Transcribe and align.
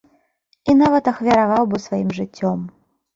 І 0.71 0.73
нават 0.77 1.09
ахвяраваў 1.11 1.63
бы 1.73 1.77
сваім 1.85 2.09
жыццём. 2.21 2.59